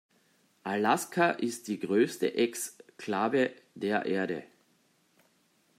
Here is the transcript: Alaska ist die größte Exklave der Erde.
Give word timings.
Alaska 0.65 1.29
ist 1.29 1.67
die 1.67 1.77
größte 1.79 2.33
Exklave 2.33 3.51
der 3.75 4.07
Erde. 4.07 4.43